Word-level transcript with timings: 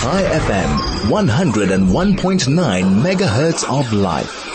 High 0.00 0.22
FM, 0.22 1.10
101.9 1.10 3.02
megahertz 3.02 3.64
of 3.68 3.92
life. 3.92 4.46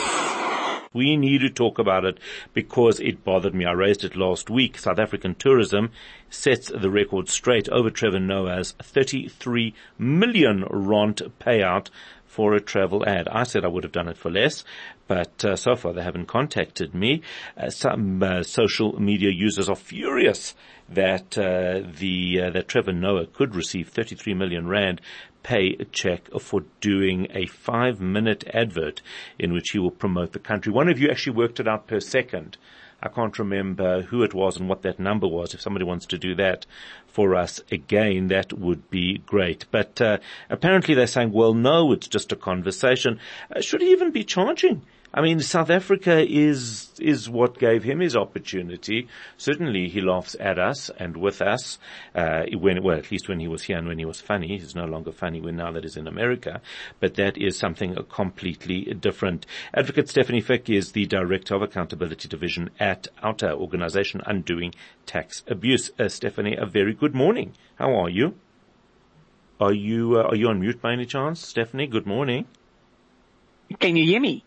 We 0.94 1.18
need 1.18 1.42
to 1.42 1.50
talk 1.50 1.80
about 1.80 2.06
it 2.06 2.18
because 2.54 3.02
it 3.02 3.26
bothered 3.26 3.54
me. 3.54 3.66
I 3.66 3.74
raised 3.74 4.06
it 4.06 4.16
last 4.16 4.50
week. 4.50 4.78
South 4.78 5.00
African 5.00 5.36
tourism 5.36 5.92
sets 6.30 6.70
the 6.70 6.90
record 6.90 7.28
straight 7.28 7.68
over 7.68 7.90
Trevor 7.90 8.22
Noah's 8.22 8.72
33 8.82 9.74
million 9.98 10.64
rand 10.70 11.22
payout 11.42 11.90
for 12.26 12.54
a 12.54 12.62
travel 12.62 13.08
ad. 13.08 13.28
I 13.28 13.44
said 13.44 13.64
I 13.64 13.68
would 13.68 13.84
have 13.84 13.92
done 13.92 14.08
it 14.08 14.18
for 14.18 14.32
less, 14.32 14.64
but 15.08 15.46
uh, 15.46 15.56
so 15.56 15.76
far 15.76 15.94
they 15.94 16.04
haven't 16.04 16.26
contacted 16.26 16.96
me. 16.96 17.22
Uh, 17.56 17.70
some 17.70 18.24
uh, 18.24 18.44
social 18.44 19.00
media 19.00 19.30
users 19.30 19.70
are 19.70 19.76
furious 19.76 20.56
that 20.90 21.38
uh, 21.38 21.82
the 22.00 22.42
uh, 22.42 22.50
that 22.52 22.68
Trevor 22.68 22.94
Noah 22.94 23.28
could 23.28 23.56
receive 23.56 23.90
33 23.90 24.34
million 24.34 24.68
rand 24.68 25.02
pay 25.44 25.76
a 25.80 25.86
check 25.86 26.30
for 26.40 26.62
doing 26.82 27.28
a 27.32 27.46
five 27.46 28.02
minute 28.02 28.44
advert 28.54 29.02
in 29.38 29.54
which 29.54 29.72
he 29.72 29.80
will 29.80 29.92
promote 29.92 30.32
the 30.32 30.40
country. 30.40 30.72
One 30.72 30.90
of 30.90 31.00
you 31.00 31.10
actually 31.10 31.36
worked 31.38 31.60
it 31.60 31.68
out 31.68 31.88
per 31.88 32.00
second. 32.00 32.58
I 33.02 33.10
can't 33.10 33.38
remember 33.38 34.04
who 34.04 34.24
it 34.24 34.34
was 34.34 34.58
and 34.58 34.70
what 34.70 34.84
that 34.84 34.98
number 34.98 35.28
was. 35.28 35.54
If 35.54 35.60
somebody 35.60 35.84
wants 35.84 36.06
to 36.08 36.18
do 36.18 36.36
that 36.36 36.66
for 37.06 37.36
us 37.36 37.62
again, 37.70 38.28
that 38.28 38.54
would 38.54 38.90
be 38.90 39.18
great. 39.18 39.66
But 39.72 40.00
uh, 40.00 40.20
apparently 40.50 40.96
they're 40.96 41.06
saying, 41.08 41.34
well, 41.34 41.54
no, 41.54 41.92
it's 41.92 42.08
just 42.08 42.32
a 42.32 42.38
conversation. 42.38 43.20
Uh, 43.54 43.60
should 43.60 43.82
he 43.82 43.92
even 43.92 44.12
be 44.12 44.24
charging? 44.24 44.84
I 45.16 45.22
mean, 45.22 45.42
South 45.42 45.70
Africa 45.70 46.26
is, 46.28 46.90
is 47.00 47.30
what 47.30 47.60
gave 47.60 47.84
him 47.84 48.00
his 48.00 48.16
opportunity. 48.16 49.08
Certainly 49.38 49.90
he 49.90 50.02
laughs 50.02 50.36
at 50.40 50.58
us 50.58 50.90
and 50.90 51.16
with 51.16 51.40
us, 51.40 51.78
uh, 52.16 52.46
when, 52.58 52.82
well, 52.82 52.98
at 52.98 53.12
least 53.12 53.30
when 53.30 53.40
he 53.40 53.48
was 53.48 53.62
here 53.62 53.78
and 53.78 53.88
when 53.88 54.00
he 54.00 54.06
was 54.06 54.20
funny. 54.20 54.58
He's 54.58 54.76
no 54.76 54.86
longer 54.86 55.12
funny 55.12 55.40
when 55.40 55.58
now 55.58 55.72
that 55.72 55.84
he's 55.84 55.98
in 55.98 56.08
America, 56.08 56.62
but 57.00 57.14
that 57.16 57.38
is 57.38 57.60
something 57.60 57.96
completely 58.10 58.86
different. 58.86 59.46
Advocate 59.72 60.08
Stefanie 60.08 60.44
Fick 60.44 60.68
is 60.68 60.94
the 60.94 61.06
Director 61.06 61.54
of 61.54 61.62
Accountability 61.62 62.28
Division 62.28 62.72
at 62.80 63.08
OUTA 63.24 63.54
organization 63.54 64.20
Undoing 64.26 64.74
Tax 65.06 65.44
Abuse. 65.48 65.92
Uh, 66.00 66.06
Stefanie, 66.06 66.60
a 66.60 66.66
very 66.66 66.96
good 66.96 67.14
morning. 67.14 67.54
How 67.76 67.94
are 67.94 68.10
you? 68.10 68.34
Are 69.60 69.74
you, 69.74 70.18
uh, 70.18 70.24
are 70.24 70.36
you 70.36 70.48
on 70.48 70.60
mute 70.60 70.82
by 70.82 70.94
any 70.94 71.06
chance? 71.06 71.54
Stefanie, 71.54 71.88
good 71.88 72.08
morning. 72.08 72.48
Can 73.80 73.96
you 73.96 74.06
hear 74.06 74.20
me? 74.20 74.44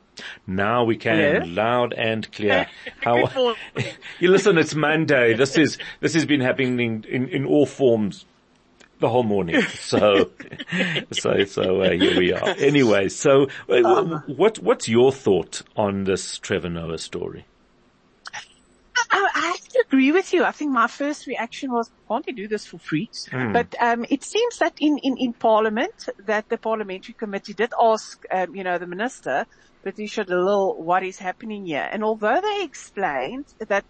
Now 0.46 0.84
we 0.84 0.96
can, 0.96 1.54
loud 1.54 1.92
and 1.92 2.30
clear. 2.32 2.66
How, 3.00 3.54
you 4.20 4.30
listen, 4.30 4.58
it's 4.58 4.74
Monday. 4.74 5.34
This 5.34 5.56
is, 5.56 5.78
this 6.00 6.14
has 6.14 6.26
been 6.26 6.40
happening 6.40 6.80
in, 6.80 7.04
in, 7.04 7.28
in 7.28 7.46
all 7.46 7.66
forms 7.66 8.24
the 9.00 9.08
whole 9.08 9.22
morning. 9.22 9.60
So, 9.62 10.30
so, 11.12 11.44
so, 11.44 11.82
uh, 11.82 11.90
here 11.92 12.18
we 12.18 12.32
are. 12.32 12.48
Anyway, 12.58 13.08
so, 13.08 13.48
uh, 13.68 13.82
um, 13.82 14.22
what, 14.26 14.58
what's 14.58 14.88
your 14.88 15.12
thought 15.12 15.62
on 15.76 16.04
this 16.04 16.38
Trevor 16.38 16.70
Noah 16.70 16.98
story? 16.98 17.44
I, 19.92 19.98
I 19.98 20.08
have 20.08 20.12
to 20.12 20.12
agree 20.12 20.12
with 20.12 20.32
you. 20.32 20.44
I 20.44 20.52
think 20.52 20.72
my 20.72 20.86
first 20.86 21.26
reaction 21.26 21.72
was, 21.72 21.90
can't 22.08 22.26
they 22.26 22.32
do 22.32 22.48
this 22.48 22.66
for 22.66 22.78
free? 22.78 23.10
Mm. 23.30 23.52
But 23.52 23.74
um, 23.80 24.06
it 24.10 24.24
seems 24.24 24.58
that 24.58 24.74
in, 24.78 24.98
in, 24.98 25.16
in 25.18 25.32
Parliament, 25.32 26.08
that 26.26 26.48
the 26.48 26.58
parliamentary 26.58 27.14
committee 27.14 27.54
did 27.54 27.72
ask, 27.80 28.24
um, 28.32 28.54
you 28.54 28.64
know, 28.64 28.78
the 28.78 28.86
minister 28.86 29.46
Patricia 29.82 30.24
de 30.24 30.36
Lille 30.36 30.74
what 30.74 31.04
is 31.04 31.18
happening 31.18 31.66
here. 31.66 31.88
And 31.90 32.04
although 32.04 32.40
they 32.40 32.64
explained 32.64 33.46
that 33.68 33.84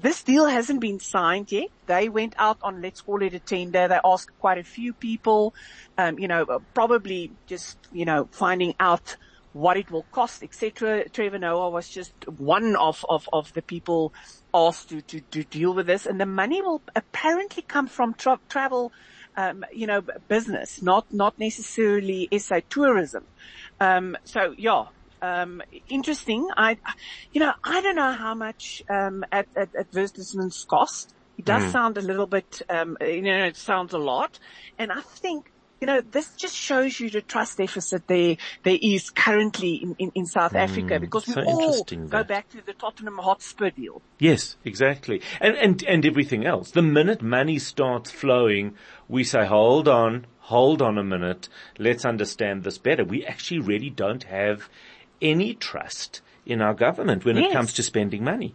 this 0.00 0.22
deal 0.22 0.46
hasn't 0.46 0.80
been 0.80 0.98
signed 1.00 1.52
yet, 1.52 1.68
they 1.86 2.08
went 2.08 2.34
out 2.38 2.58
on, 2.62 2.82
let's 2.82 3.02
call 3.02 3.22
it 3.22 3.34
a 3.34 3.38
tender. 3.38 3.88
They 3.88 4.00
asked 4.04 4.36
quite 4.38 4.58
a 4.58 4.64
few 4.64 4.92
people, 4.92 5.54
um, 5.98 6.18
you 6.18 6.28
know, 6.28 6.60
probably 6.74 7.30
just, 7.46 7.78
you 7.92 8.04
know, 8.04 8.28
finding 8.32 8.74
out 8.80 9.16
what 9.56 9.78
it 9.78 9.90
will 9.90 10.04
cost, 10.12 10.42
etc. 10.42 11.08
Trevor 11.08 11.38
Noah 11.38 11.70
was 11.70 11.88
just 11.88 12.12
one 12.28 12.76
of, 12.76 13.04
of, 13.08 13.26
of 13.32 13.52
the 13.54 13.62
people 13.62 14.12
asked 14.52 14.90
to, 14.90 15.00
to, 15.00 15.20
to 15.20 15.44
deal 15.44 15.72
with 15.72 15.86
this. 15.86 16.04
And 16.04 16.20
the 16.20 16.26
money 16.26 16.60
will 16.60 16.82
apparently 16.94 17.62
come 17.62 17.86
from 17.86 18.12
tra- 18.12 18.38
travel, 18.50 18.92
um, 19.34 19.64
you 19.72 19.86
know, 19.86 20.02
business, 20.28 20.82
not, 20.82 21.10
not 21.12 21.38
necessarily 21.38 22.28
SA 22.38 22.60
tourism. 22.68 23.24
Um, 23.80 24.18
so 24.24 24.54
yeah, 24.58 24.86
um, 25.22 25.62
interesting. 25.88 26.46
I, 26.54 26.76
you 27.32 27.40
know, 27.40 27.54
I 27.64 27.80
don't 27.80 27.96
know 27.96 28.12
how 28.12 28.34
much 28.34 28.82
um, 28.90 29.24
ad, 29.32 29.46
advertisements 29.56 30.64
cost. 30.64 31.14
It 31.38 31.46
does 31.46 31.64
mm. 31.64 31.72
sound 31.72 31.96
a 31.96 32.02
little 32.02 32.26
bit, 32.26 32.60
um, 32.68 32.98
you 33.00 33.22
know, 33.22 33.44
it 33.44 33.56
sounds 33.56 33.94
a 33.94 33.98
lot, 33.98 34.38
and 34.78 34.92
I 34.92 35.00
think. 35.00 35.50
You 35.80 35.86
know, 35.86 36.00
this 36.00 36.28
just 36.36 36.56
shows 36.56 36.98
you 36.98 37.10
the 37.10 37.20
trust 37.20 37.58
deficit 37.58 38.06
there, 38.06 38.36
there 38.62 38.78
is 38.80 39.10
currently 39.10 39.74
in, 39.74 39.96
in, 39.98 40.12
in 40.14 40.26
South 40.26 40.52
mm, 40.52 40.60
Africa 40.60 40.98
because 40.98 41.26
we 41.26 41.34
so 41.34 41.42
all 41.44 41.84
go 41.84 42.24
back 42.24 42.48
to 42.50 42.64
the 42.64 42.72
Tottenham 42.72 43.18
Hotspur 43.18 43.70
deal. 43.70 44.00
Yes, 44.18 44.56
exactly. 44.64 45.20
And, 45.40 45.54
and, 45.56 45.84
and 45.84 46.06
everything 46.06 46.46
else. 46.46 46.70
The 46.70 46.82
minute 46.82 47.20
money 47.20 47.58
starts 47.58 48.10
flowing, 48.10 48.74
we 49.08 49.22
say, 49.22 49.44
hold 49.46 49.86
on, 49.86 50.26
hold 50.38 50.80
on 50.80 50.96
a 50.96 51.04
minute, 51.04 51.48
let's 51.78 52.04
understand 52.04 52.64
this 52.64 52.78
better. 52.78 53.04
We 53.04 53.26
actually 53.26 53.60
really 53.60 53.90
don't 53.90 54.22
have 54.24 54.70
any 55.20 55.54
trust 55.54 56.22
in 56.46 56.62
our 56.62 56.74
government 56.74 57.24
when 57.24 57.36
yes. 57.36 57.50
it 57.50 57.52
comes 57.52 57.72
to 57.74 57.82
spending 57.82 58.24
money. 58.24 58.54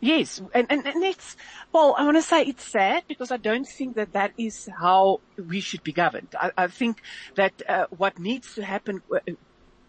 Yes, 0.00 0.42
and, 0.54 0.66
and, 0.68 0.86
and 0.86 1.02
it's, 1.02 1.36
well, 1.72 1.94
I 1.96 2.04
want 2.04 2.18
to 2.18 2.22
say 2.22 2.42
it's 2.42 2.64
sad 2.64 3.04
because 3.08 3.30
I 3.30 3.38
don't 3.38 3.66
think 3.66 3.96
that 3.96 4.12
that 4.12 4.32
is 4.36 4.68
how 4.78 5.20
we 5.38 5.60
should 5.60 5.82
be 5.82 5.92
governed. 5.92 6.34
I, 6.38 6.50
I 6.56 6.66
think 6.66 7.00
that 7.34 7.62
uh, 7.68 7.86
what 7.96 8.18
needs 8.18 8.54
to 8.56 8.64
happen, 8.64 9.00
uh, 9.10 9.20
you 9.26 9.36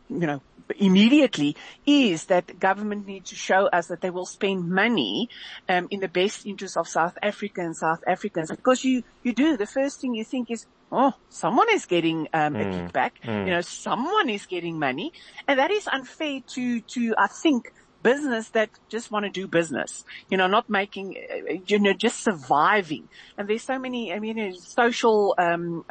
know, 0.09 0.41
immediately 0.77 1.55
is 1.85 2.25
that 2.25 2.59
government 2.59 3.05
needs 3.05 3.29
to 3.29 3.35
show 3.35 3.67
us 3.67 3.87
that 3.87 4.01
they 4.01 4.09
will 4.09 4.25
spend 4.25 4.69
money 4.69 5.29
um, 5.69 5.87
in 5.91 5.99
the 5.99 6.07
best 6.07 6.45
interest 6.45 6.77
of 6.77 6.87
South 6.87 7.17
Africa 7.21 7.61
and 7.61 7.75
South 7.75 8.03
Africans. 8.07 8.49
Because 8.49 8.83
you, 8.83 9.03
you 9.23 9.33
do, 9.33 9.57
the 9.57 9.65
first 9.65 10.01
thing 10.01 10.15
you 10.15 10.23
think 10.23 10.51
is, 10.51 10.65
oh, 10.91 11.13
someone 11.29 11.67
is 11.71 11.85
getting 11.85 12.27
um, 12.33 12.53
mm, 12.53 12.61
a 12.61 12.65
kickback. 12.65 13.11
Mm. 13.23 13.45
You 13.45 13.51
know, 13.51 13.61
someone 13.61 14.29
is 14.29 14.45
getting 14.45 14.79
money, 14.79 15.11
and 15.47 15.59
that 15.59 15.71
is 15.71 15.87
unfair 15.87 16.41
to 16.47 16.81
to 16.81 17.15
I 17.17 17.27
think 17.27 17.73
business 18.03 18.49
that 18.49 18.69
just 18.89 19.11
want 19.11 19.25
to 19.25 19.31
do 19.31 19.47
business. 19.47 20.05
You 20.29 20.37
know, 20.37 20.47
not 20.47 20.69
making 20.69 21.15
uh, 21.17 21.53
you 21.65 21.79
know 21.79 21.93
just 21.93 22.23
surviving. 22.23 23.09
And 23.37 23.47
there's 23.47 23.63
so 23.63 23.79
many. 23.79 24.13
I 24.13 24.19
mean, 24.19 24.53
social. 24.53 25.35
Um, 25.37 25.85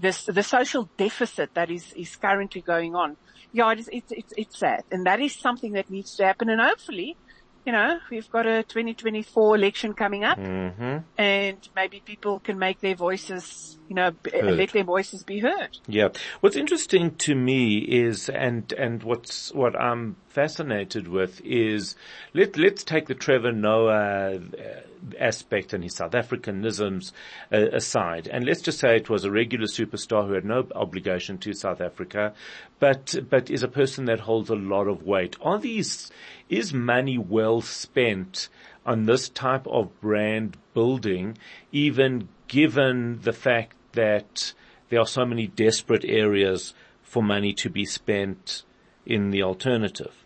this, 0.00 0.24
the 0.24 0.42
social 0.42 0.88
deficit 0.96 1.54
that 1.54 1.70
is, 1.70 1.92
is 1.92 2.16
currently 2.16 2.60
going 2.60 2.94
on. 2.94 3.16
Yeah, 3.52 3.70
it 3.72 3.80
is, 3.80 3.88
it's, 3.92 4.12
it's, 4.12 4.32
it's 4.36 4.58
sad. 4.58 4.84
And 4.90 5.06
that 5.06 5.20
is 5.20 5.34
something 5.34 5.72
that 5.72 5.90
needs 5.90 6.16
to 6.16 6.24
happen. 6.24 6.48
And 6.48 6.60
hopefully, 6.60 7.16
you 7.64 7.72
know, 7.72 7.98
we've 8.10 8.28
got 8.30 8.46
a 8.46 8.62
2024 8.64 9.56
election 9.56 9.94
coming 9.94 10.24
up 10.24 10.38
mm-hmm. 10.38 10.98
and 11.16 11.68
maybe 11.74 12.02
people 12.04 12.40
can 12.40 12.58
make 12.58 12.80
their 12.80 12.94
voices, 12.94 13.78
you 13.88 13.94
know, 13.94 14.10
heard. 14.30 14.56
let 14.56 14.72
their 14.72 14.84
voices 14.84 15.22
be 15.22 15.38
heard. 15.38 15.78
Yeah. 15.86 16.08
What's 16.40 16.56
interesting 16.56 17.14
to 17.16 17.34
me 17.34 17.78
is, 17.78 18.28
and, 18.28 18.70
and 18.72 19.02
what's, 19.02 19.52
what 19.52 19.80
I'm 19.80 20.16
fascinated 20.34 21.06
with 21.06 21.40
is, 21.44 21.94
let, 22.34 22.58
let's 22.58 22.82
take 22.82 23.06
the 23.06 23.14
Trevor 23.14 23.52
Noah 23.52 24.34
uh, 24.34 24.40
aspect 25.18 25.72
and 25.72 25.84
his 25.84 25.94
South 25.94 26.10
Africanisms 26.10 27.12
uh, 27.52 27.68
aside. 27.72 28.26
And 28.26 28.44
let's 28.44 28.60
just 28.60 28.80
say 28.80 28.96
it 28.96 29.08
was 29.08 29.24
a 29.24 29.30
regular 29.30 29.66
superstar 29.66 30.26
who 30.26 30.32
had 30.32 30.44
no 30.44 30.66
obligation 30.74 31.38
to 31.38 31.52
South 31.52 31.80
Africa, 31.80 32.34
but, 32.80 33.14
but 33.30 33.48
is 33.48 33.62
a 33.62 33.68
person 33.68 34.06
that 34.06 34.20
holds 34.20 34.50
a 34.50 34.56
lot 34.56 34.88
of 34.88 35.04
weight. 35.04 35.36
Are 35.40 35.58
these, 35.58 36.10
is 36.48 36.74
money 36.74 37.16
well 37.16 37.60
spent 37.60 38.48
on 38.84 39.04
this 39.04 39.28
type 39.28 39.66
of 39.68 40.00
brand 40.00 40.56
building, 40.74 41.38
even 41.70 42.28
given 42.48 43.20
the 43.22 43.32
fact 43.32 43.76
that 43.92 44.52
there 44.88 45.00
are 45.00 45.06
so 45.06 45.24
many 45.24 45.46
desperate 45.46 46.04
areas 46.04 46.74
for 47.02 47.22
money 47.22 47.52
to 47.52 47.70
be 47.70 47.84
spent 47.84 48.64
in 49.06 49.30
the 49.30 49.44
alternative? 49.44 50.23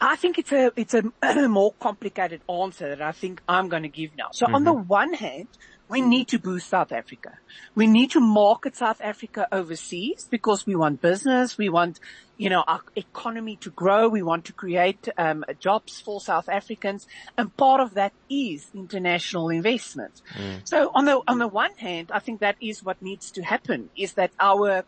I 0.00 0.16
think 0.16 0.38
it's 0.38 0.52
a, 0.52 0.72
it's 0.76 0.94
a 1.22 1.48
more 1.48 1.72
complicated 1.74 2.42
answer 2.48 2.88
that 2.90 3.02
I 3.02 3.12
think 3.12 3.42
I'm 3.48 3.68
going 3.68 3.82
to 3.82 3.88
give 3.88 4.16
now. 4.16 4.28
So 4.32 4.46
mm-hmm. 4.46 4.54
on 4.54 4.64
the 4.64 4.74
mm-hmm. 4.74 4.88
one 4.88 5.12
hand, 5.14 5.48
we 5.88 6.02
need 6.02 6.28
to 6.28 6.38
boost 6.38 6.68
South 6.68 6.92
Africa. 6.92 7.38
We 7.74 7.86
need 7.86 8.10
to 8.10 8.20
market 8.20 8.76
South 8.76 9.00
Africa 9.00 9.48
overseas 9.50 10.28
because 10.30 10.66
we 10.66 10.76
want 10.76 11.00
business. 11.00 11.56
We 11.56 11.70
want, 11.70 11.98
you 12.36 12.50
know, 12.50 12.62
our 12.66 12.82
economy 12.94 13.56
to 13.62 13.70
grow. 13.70 14.08
We 14.08 14.22
want 14.22 14.44
to 14.46 14.52
create 14.52 15.08
um, 15.16 15.44
jobs 15.58 16.00
for 16.00 16.20
South 16.20 16.48
Africans, 16.48 17.06
and 17.38 17.56
part 17.56 17.80
of 17.80 17.94
that 17.94 18.12
is 18.28 18.70
international 18.74 19.48
investment. 19.48 20.20
Mm. 20.36 20.68
So 20.68 20.90
on 20.94 21.06
the 21.06 21.22
on 21.26 21.38
the 21.38 21.48
one 21.48 21.74
hand, 21.76 22.10
I 22.12 22.18
think 22.18 22.40
that 22.40 22.56
is 22.60 22.84
what 22.84 23.00
needs 23.00 23.30
to 23.32 23.42
happen: 23.42 23.88
is 23.96 24.12
that 24.14 24.32
our 24.38 24.84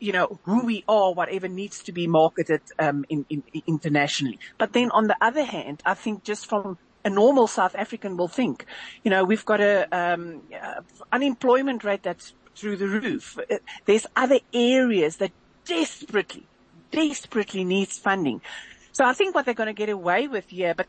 you 0.00 0.12
know, 0.12 0.38
who 0.44 0.64
we 0.64 0.84
are, 0.88 1.12
whatever 1.12 1.48
needs 1.48 1.82
to 1.84 1.92
be 1.92 2.06
marketed 2.06 2.62
um, 2.78 3.04
in, 3.08 3.24
in, 3.28 3.42
internationally. 3.66 4.38
But 4.58 4.72
then 4.72 4.90
on 4.90 5.06
the 5.06 5.16
other 5.20 5.44
hand, 5.44 5.82
I 5.84 5.94
think 5.94 6.24
just 6.24 6.46
from 6.46 6.78
a 7.04 7.10
normal 7.10 7.46
South 7.46 7.74
African 7.74 8.16
will 8.16 8.28
think. 8.28 8.66
You 9.04 9.10
know, 9.10 9.24
we've 9.24 9.44
got 9.44 9.60
a 9.60 9.86
um, 9.96 10.42
uh, 10.52 10.80
unemployment 11.12 11.84
rate 11.84 12.02
that's 12.02 12.34
through 12.54 12.76
the 12.76 12.88
roof. 12.88 13.38
Uh, 13.38 13.56
there's 13.86 14.06
other 14.16 14.40
areas 14.52 15.16
that 15.16 15.32
desperately, 15.64 16.46
desperately 16.90 17.64
needs 17.64 17.98
funding. 17.98 18.40
So 18.92 19.04
I 19.04 19.12
think 19.12 19.34
what 19.34 19.44
they're 19.44 19.54
going 19.54 19.68
to 19.68 19.80
get 19.84 19.88
away 19.88 20.26
with 20.26 20.48
here, 20.48 20.74
but 20.74 20.88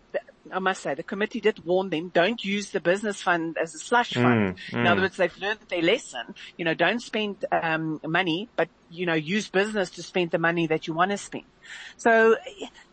I 0.52 0.60
must 0.60 0.82
say 0.82 0.96
the 0.96 1.04
committee 1.04 1.42
did 1.42 1.64
warn 1.66 1.90
them, 1.90 2.10
don't 2.10 2.44
use 2.44 2.72
the 2.72 2.80
business 2.80 3.22
fund 3.22 3.58
as 3.62 3.76
a 3.76 3.80
slush 3.80 4.14
fund. 4.14 4.56
Mm, 4.56 4.72
mm. 4.72 4.80
In 4.80 4.88
other 4.88 5.02
words, 5.02 5.18
they've 5.18 5.38
learned 5.38 5.60
their 5.70 5.82
lesson. 5.82 6.34
You 6.58 6.66
know, 6.66 6.74
don't 6.74 7.02
spend 7.02 7.46
um, 7.52 8.00
money, 8.06 8.50
but 8.56 8.70
you 8.90 9.06
know, 9.06 9.14
use 9.14 9.50
business 9.50 9.92
to 9.92 10.04
spend 10.04 10.32
the 10.32 10.40
money 10.40 10.68
that 10.68 10.88
you 10.88 10.94
want 10.94 11.12
to 11.12 11.18
spend. 11.18 11.46
So 11.98 12.36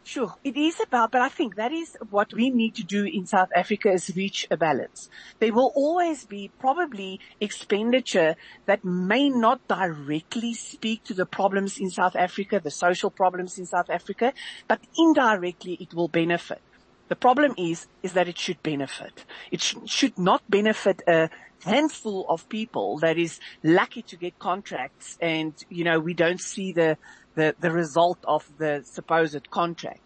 Sure, 0.07 0.33
it 0.45 0.57
is 0.57 0.81
about, 0.81 1.11
but 1.11 1.21
I 1.21 1.29
think 1.29 1.57
that 1.57 1.73
is 1.73 1.97
what 2.11 2.33
we 2.33 2.51
need 2.51 2.77
to 2.77 2.85
do 2.85 3.05
in 3.05 3.27
South 3.27 3.49
Africa 3.53 3.91
is 3.91 4.15
reach 4.15 4.47
a 4.53 4.57
balance. 4.57 5.11
There 5.41 5.53
will 5.53 5.73
always 5.75 6.25
be 6.25 6.49
probably 6.61 7.19
expenditure 7.41 8.37
that 8.67 8.85
may 8.85 9.31
not 9.31 9.67
directly 9.67 10.55
speak 10.55 11.03
to 11.07 11.15
the 11.15 11.27
problems 11.27 11.79
in 11.79 11.91
South 11.91 12.15
Africa, 12.15 12.61
the 12.63 12.71
social 12.71 13.11
problems 13.11 13.59
in 13.59 13.67
South 13.67 13.91
Africa, 13.91 14.33
but 14.69 14.79
indirectly 14.97 15.77
it 15.81 15.93
will 15.93 16.07
benefit. 16.07 16.63
The 17.09 17.17
problem 17.17 17.55
is, 17.57 17.87
is 18.03 18.15
that 18.15 18.29
it 18.29 18.39
should 18.39 18.63
benefit. 18.63 19.25
It 19.51 19.61
sh- 19.61 19.77
should 19.87 20.19
not 20.19 20.43
benefit 20.49 21.03
a 21.07 21.31
handful 21.65 22.27
of 22.29 22.49
people 22.49 22.99
that 22.99 23.17
is 23.19 23.41
lucky 23.63 24.03
to 24.03 24.17
get 24.17 24.39
contracts 24.39 25.17
and, 25.21 25.55
you 25.69 25.85
know, 25.85 26.01
we 26.01 26.15
don't 26.15 26.41
see 26.41 26.73
the, 26.73 26.99
the, 27.35 27.55
the 27.61 27.71
result 27.71 28.19
of 28.25 28.51
the 28.59 28.83
supposed 28.85 29.51
contract. 29.51 30.01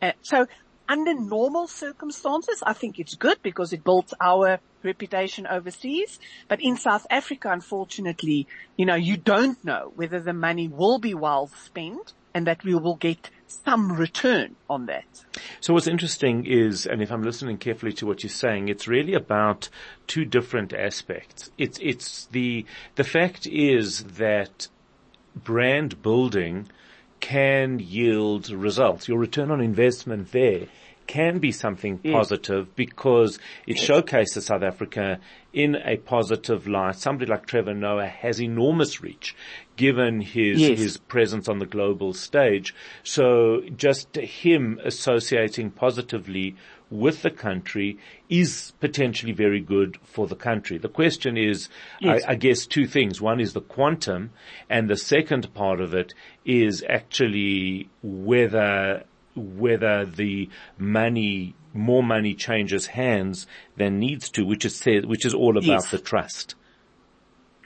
Uh, 0.00 0.12
so 0.22 0.46
under 0.88 1.14
normal 1.14 1.66
circumstances, 1.68 2.62
I 2.64 2.72
think 2.72 2.98
it's 2.98 3.14
good 3.14 3.38
because 3.42 3.72
it 3.72 3.84
builds 3.84 4.14
our 4.20 4.60
reputation 4.82 5.46
overseas. 5.46 6.18
But 6.48 6.62
in 6.62 6.76
South 6.76 7.06
Africa, 7.10 7.50
unfortunately, 7.50 8.46
you 8.76 8.86
know, 8.86 8.94
you 8.94 9.16
don't 9.16 9.62
know 9.64 9.92
whether 9.94 10.20
the 10.20 10.32
money 10.32 10.68
will 10.68 10.98
be 10.98 11.14
well 11.14 11.50
spent 11.64 12.14
and 12.34 12.46
that 12.46 12.64
we 12.64 12.74
will 12.74 12.96
get 12.96 13.30
some 13.46 13.92
return 13.92 14.56
on 14.68 14.86
that. 14.86 15.24
So 15.60 15.74
what's 15.74 15.86
interesting 15.86 16.46
is, 16.46 16.86
and 16.86 17.02
if 17.02 17.10
I'm 17.10 17.22
listening 17.22 17.58
carefully 17.58 17.92
to 17.94 18.06
what 18.06 18.22
you're 18.22 18.30
saying, 18.30 18.68
it's 18.68 18.88
really 18.88 19.14
about 19.14 19.68
two 20.06 20.24
different 20.24 20.72
aspects. 20.72 21.50
It's, 21.58 21.78
it's 21.82 22.26
the, 22.26 22.64
the 22.94 23.04
fact 23.04 23.46
is 23.46 24.04
that 24.04 24.68
brand 25.34 26.02
building 26.02 26.68
can 27.20 27.78
yield 27.78 28.50
results. 28.50 29.08
Your 29.08 29.18
return 29.18 29.50
on 29.50 29.60
investment 29.60 30.32
there 30.32 30.66
can 31.06 31.38
be 31.38 31.52
something 31.52 31.98
positive 31.98 32.74
because 32.76 33.38
it 33.66 33.78
showcases 33.78 34.46
South 34.46 34.62
Africa 34.62 35.20
in 35.52 35.76
a 35.76 35.96
positive 35.96 36.66
light. 36.66 36.96
Somebody 36.96 37.30
like 37.30 37.46
Trevor 37.46 37.74
Noah 37.74 38.06
has 38.06 38.40
enormous 38.40 39.00
reach 39.00 39.34
given 39.76 40.20
his, 40.20 40.60
yes. 40.60 40.78
his 40.78 40.96
presence 40.96 41.48
on 41.48 41.58
the 41.58 41.66
global 41.66 42.12
stage. 42.12 42.74
So 43.02 43.62
just 43.76 44.16
him 44.16 44.80
associating 44.84 45.70
positively 45.70 46.56
with 46.90 47.22
the 47.22 47.30
country 47.30 47.98
is 48.28 48.72
potentially 48.80 49.32
very 49.32 49.60
good 49.60 49.98
for 50.02 50.26
the 50.26 50.36
country. 50.36 50.78
The 50.78 50.88
question 50.88 51.36
is, 51.36 51.68
yes. 52.00 52.22
I, 52.26 52.32
I, 52.32 52.34
guess 52.36 52.66
two 52.66 52.86
things. 52.86 53.20
One 53.20 53.40
is 53.40 53.52
the 53.54 53.60
quantum 53.60 54.30
and 54.70 54.88
the 54.88 54.96
second 54.96 55.52
part 55.52 55.80
of 55.80 55.94
it 55.94 56.14
is 56.44 56.84
actually 56.88 57.88
whether, 58.02 59.04
whether 59.36 60.04
the 60.04 60.48
money, 60.78 61.54
more 61.72 62.02
money 62.02 62.34
changes 62.34 62.86
hands 62.86 63.46
than 63.76 63.98
needs 63.98 64.30
to, 64.30 64.44
which 64.44 64.64
is 64.64 64.76
said, 64.76 65.04
which 65.04 65.24
is 65.24 65.34
all 65.34 65.56
about 65.56 65.66
yes. 65.66 65.90
the 65.90 65.98
trust. 65.98 66.54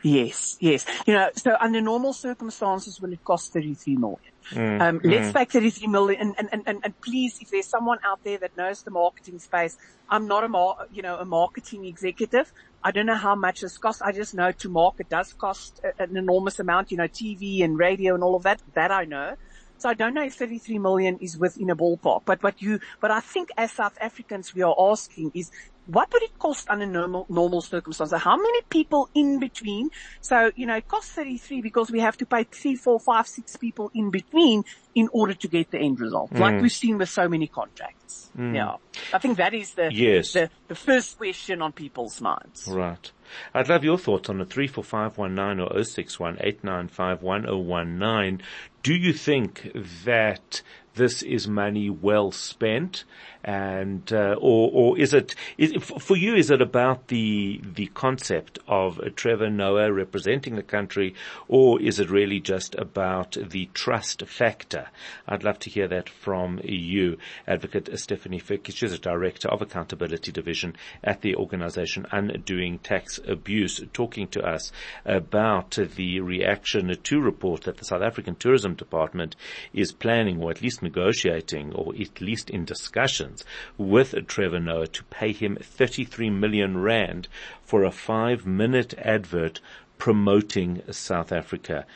Yes, 0.02 0.56
yes. 0.61 0.87
You 1.06 1.14
know, 1.14 1.31
so 1.37 1.56
under 1.61 1.81
normal 1.81 2.12
circumstances, 2.12 3.00
will 3.00 3.12
it 3.12 3.22
cost 3.22 3.52
33 3.52 3.96
million? 3.96 4.19
Mm, 4.52 4.81
um, 4.81 5.00
mm. 5.00 5.11
let's 5.11 5.32
take 5.32 5.52
33 5.52 5.87
million 5.88 6.34
and, 6.38 6.49
and, 6.52 6.62
and, 6.67 6.81
and 6.82 7.00
please, 7.02 7.38
if 7.40 7.50
there's 7.50 7.67
someone 7.67 7.99
out 8.02 8.25
there 8.25 8.38
that 8.38 8.56
knows 8.56 8.82
the 8.82 8.90
marketing 8.90 9.38
space, 9.38 9.76
I'm 10.08 10.26
not 10.26 10.43
a, 10.43 10.49
mar- 10.49 10.87
you 10.93 11.02
know, 11.02 11.19
a 11.19 11.25
marketing 11.25 11.84
executive. 11.84 12.52
I 12.82 12.93
don't 12.93 13.06
know 13.06 13.14
how 13.14 13.34
much 13.34 13.61
this 13.61 13.76
costs. 13.76 14.00
I 14.00 14.12
just 14.12 14.34
know 14.34 14.52
to 14.52 14.69
market 14.70 15.11
does 15.11 15.34
cost 15.34 15.81
an 15.99 16.17
enormous 16.17 16.58
amount, 16.58 16.90
you 16.90 16.96
know, 16.96 17.08
TV 17.08 17.62
and 17.62 17.78
radio 17.78 18.14
and 18.14 18.25
all 18.25 18.34
of 18.34 18.44
that. 18.44 18.62
That 18.75 18.90
I 18.90 19.05
know. 19.05 19.37
So 19.81 19.88
I 19.88 19.94
don't 19.94 20.12
know 20.12 20.23
if 20.23 20.35
33 20.35 20.79
million 20.79 21.17
is 21.23 21.38
within 21.38 21.71
a 21.71 21.75
ballpark, 21.75 22.27
but 22.27 22.43
what 22.43 22.61
you, 22.61 22.81
but 23.00 23.11
I 23.11 23.21
think 23.21 23.49
as 23.56 23.73
South 23.73 23.97
Africans 23.99 24.55
we 24.55 24.61
are 24.61 24.75
asking 24.79 25.32
is 25.35 25.50
what 25.90 26.12
would 26.12 26.22
it 26.22 26.38
cost 26.38 26.70
under 26.70 26.87
normal, 26.87 27.26
normal 27.28 27.60
circumstances? 27.60 28.20
How 28.20 28.37
many 28.37 28.62
people 28.70 29.10
in 29.14 29.40
between? 29.40 29.90
So, 30.20 30.52
you 30.54 30.66
know, 30.66 30.76
it 30.76 30.87
costs 30.87 31.10
33 31.12 31.62
because 31.62 31.90
we 31.90 32.00
have 32.00 32.16
to 32.19 32.26
pay 32.26 32.44
three, 32.44 32.76
four, 32.76 33.00
five, 33.00 33.26
six 33.26 33.56
people 33.56 33.90
in 33.94 34.10
between 34.10 34.64
in 34.94 35.08
order 35.12 35.34
to 35.34 35.48
get 35.48 35.70
the 35.70 35.78
end 35.78 36.00
result, 36.00 36.32
mm. 36.32 36.38
like 36.38 36.60
we've 36.60 36.72
seen 36.72 36.98
with 36.98 37.08
so 37.08 37.28
many 37.28 37.46
contracts. 37.46 38.28
Mm. 38.37 38.54
Yeah. 38.54 38.75
I 39.12 39.19
think 39.19 39.38
that 39.38 39.54
is 39.54 39.72
the, 39.75 39.90
yes. 39.92 40.32
the, 40.32 40.50
the 40.69 40.75
first 40.75 41.16
question 41.19 41.62
on 41.62 41.72
people's 41.72 42.20
minds. 42.20 42.69
Right. 42.69 43.10
I'd 43.54 43.69
love 43.69 43.84
your 43.84 43.98
thoughts 43.98 44.28
on 44.28 44.38
the 44.38 44.44
34519 44.44 45.60
or 45.60 45.69
0618951019. 45.81 48.40
Do 48.82 48.94
you 48.94 49.12
think 49.12 49.70
that 50.04 50.62
this 50.94 51.22
is 51.22 51.48
money 51.48 51.90
well 51.90 52.32
spent? 52.32 53.04
and 53.42 54.12
uh, 54.12 54.37
or 54.38 54.70
or 54.72 54.98
is 54.98 55.14
it 55.14 55.34
is, 55.56 55.72
for 55.82 56.16
you? 56.16 56.34
Is 56.34 56.50
it 56.50 56.60
about 56.60 57.08
the 57.08 57.60
the 57.62 57.87
concept 57.88 58.58
of 58.69 59.00
Trevor 59.16 59.50
Noah 59.50 59.92
representing 59.92 60.56
the 60.56 60.62
country, 60.62 61.14
or 61.48 61.81
is 61.81 61.98
it 61.98 62.10
really 62.10 62.40
just 62.40 62.75
about 62.75 63.37
the 63.40 63.66
trust 63.72 64.26
factor? 64.26 64.88
I'd 65.26 65.44
love 65.44 65.58
to 65.60 65.70
hear 65.70 65.88
that 65.88 66.08
from 66.08 66.60
you, 66.62 67.16
Advocate 67.46 67.86
Stefanie 67.93 68.43
Fick. 68.43 68.69
She's 68.70 68.93
a 68.93 68.98
director 68.98 69.48
of 69.48 69.62
accountability 69.62 70.32
division 70.32 70.76
at 71.02 71.22
the 71.22 71.34
organisation 71.36 72.06
Undoing 72.12 72.78
Tax 72.78 73.19
Abuse, 73.26 73.81
talking 73.93 74.28
to 74.28 74.43
us 74.43 74.70
about 75.04 75.78
the 75.96 76.20
reaction 76.20 76.94
to 77.02 77.20
report 77.20 77.62
that 77.62 77.78
the 77.78 77.84
South 77.84 78.02
African 78.02 78.34
Tourism 78.34 78.75
Department 78.75 79.34
is 79.72 79.93
planning, 79.93 80.43
or 80.43 80.50
at 80.50 80.60
least 80.60 80.82
negotiating, 80.90 81.72
or 81.72 81.94
at 81.94 82.20
least 82.20 82.50
in 82.50 82.64
discussions 82.64 83.44
with 83.78 84.26
Trevor 84.26 84.58
Noah 84.58 84.88
to 84.88 85.04
pay 85.04 85.32
him 85.32 85.56
33 85.56 86.31
million 86.31 86.78
rand 86.78 87.28
for 87.62 87.84
a 87.84 87.92
five 87.92 88.44
minute 88.44 88.92
advert 88.98 89.60
promoting 89.98 90.82
South 90.91 91.31
Africa. 91.31 91.86